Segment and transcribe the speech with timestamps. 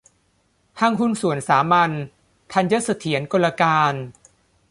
[0.79, 1.91] ห้างหุ้นส่วนสามัญ
[2.53, 3.93] ธัญเสถียรกลการ